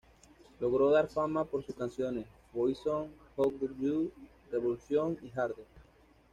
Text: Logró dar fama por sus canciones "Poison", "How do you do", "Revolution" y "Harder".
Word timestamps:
Logró 0.59 0.89
dar 0.89 1.09
fama 1.09 1.45
por 1.45 1.63
sus 1.63 1.75
canciones 1.75 2.25
"Poison", 2.51 3.11
"How 3.37 3.51
do 3.51 3.67
you 3.67 3.75
do", 3.77 4.11
"Revolution" 4.51 5.15
y 5.21 5.29
"Harder". 5.29 5.67